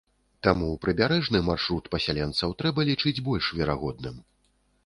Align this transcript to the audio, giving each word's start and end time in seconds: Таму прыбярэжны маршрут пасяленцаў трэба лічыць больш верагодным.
Таму 0.45 0.69
прыбярэжны 0.85 1.41
маршрут 1.51 1.89
пасяленцаў 1.97 2.57
трэба 2.63 2.79
лічыць 2.91 3.17
больш 3.29 3.45
верагодным. 3.61 4.15